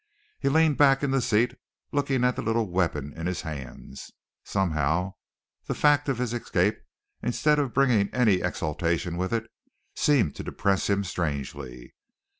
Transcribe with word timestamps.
He 0.39 0.49
leaned 0.49 0.77
back 0.79 1.03
in 1.03 1.11
the 1.11 1.21
seat, 1.21 1.55
looking 1.91 2.23
at 2.23 2.35
the 2.35 2.41
little 2.41 2.67
weapon 2.67 3.13
in 3.15 3.27
his 3.27 3.41
hands. 3.43 4.09
Somehow, 4.43 5.13
the 5.65 5.75
fact 5.75 6.09
of 6.09 6.17
his 6.17 6.33
escape, 6.33 6.79
instead 7.21 7.59
of 7.59 7.71
bringing 7.71 8.09
any 8.11 8.41
exultation 8.41 9.15
with 9.15 9.31
it, 9.31 9.45
seemed 9.95 10.35
to 10.37 10.43
depress 10.43 10.89
him 10.89 11.03
strangely. 11.03 11.93